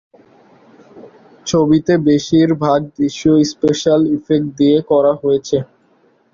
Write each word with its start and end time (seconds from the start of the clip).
ছবিতে 1.47 1.93
বেশির 2.07 2.49
ভাগ 2.63 2.79
দৃশ্য 2.95 3.21
স্পেশাল 3.51 4.01
ইফেক্ট 4.17 4.47
দিয়ে 4.59 4.77
করা 4.89 5.13
হয়েছে। 5.21 5.57